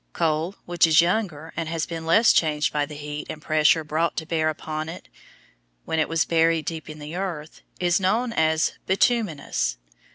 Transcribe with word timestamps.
Coal 0.13 0.55
which 0.65 0.87
is 0.87 0.99
younger 0.99 1.53
and 1.55 1.69
has 1.69 1.85
been 1.85 2.07
less 2.07 2.33
changed 2.33 2.73
by 2.73 2.87
the 2.87 2.95
heat 2.95 3.27
and 3.29 3.39
pressure 3.39 3.83
brought 3.83 4.17
to 4.17 4.25
bear 4.25 4.49
upon 4.49 4.89
it 4.89 5.07
when 5.85 5.99
it 5.99 6.09
was 6.09 6.25
buried 6.25 6.65
deep 6.65 6.89
in 6.89 6.97
the 6.97 7.15
earth, 7.15 7.61
is 7.79 7.99
known 7.99 8.33
as 8.33 8.73
bituminous. 8.87 9.77